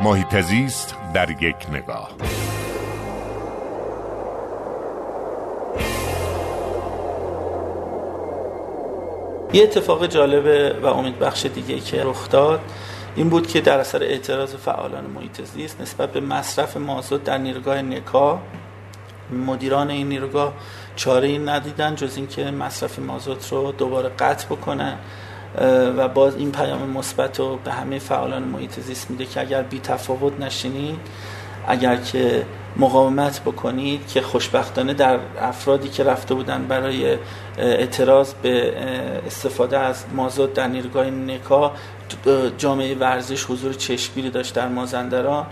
[0.00, 2.10] محیط زیست در یک نگاه.
[9.52, 12.60] یه اتفاق جالب و امیدبخش دیگه که رخ داد
[13.16, 17.82] این بود که در اثر اعتراض فعالان محیط زیست نسبت به مصرف مازوت در نیروگاه
[17.82, 18.40] نکا
[19.46, 20.52] مدیران این نیروگاه
[20.96, 24.98] چاره این ندیدن جز اینکه مصرف مازوت رو دوباره قطع بکنن
[25.96, 29.80] و باز این پیام مثبت رو به همه فعالان محیط زیست میده که اگر بی
[29.80, 31.00] تفاوت نشینید
[31.68, 32.46] اگر که
[32.76, 37.18] مقاومت بکنید که خوشبختانه در افرادی که رفته بودن برای
[37.58, 38.78] اعتراض به
[39.26, 41.72] استفاده از مازوت در نیروگاه نکا
[42.58, 45.46] جامعه ورزش حضور چشمگیری داشت در مازندران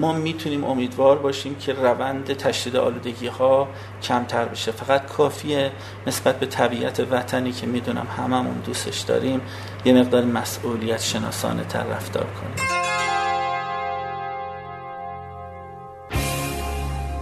[0.00, 3.68] ما می‌تونیم امیدوار باشیم که روند تشدید آلودگی ها
[4.02, 4.72] کمتر بشه.
[4.72, 5.70] فقط کافیه
[6.06, 9.40] نسبت به طبیعت وطنی که می‌دونم هممون دوستش داریم
[9.84, 12.85] یه مقدار مسئولیت شناسانه تر رفتار کنیم.